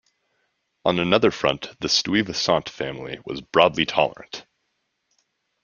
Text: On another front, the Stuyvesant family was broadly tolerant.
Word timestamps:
On 0.83 0.97
another 0.97 1.29
front, 1.29 1.79
the 1.79 1.87
Stuyvesant 1.87 2.69
family 2.69 3.19
was 3.23 3.39
broadly 3.41 3.85
tolerant. 3.85 4.47